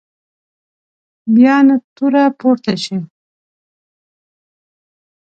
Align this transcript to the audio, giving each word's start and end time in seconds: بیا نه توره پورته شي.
بیا 1.35 1.55
نه 1.67 1.75
توره 1.95 2.25
پورته 2.39 2.73
شي. 2.83 2.97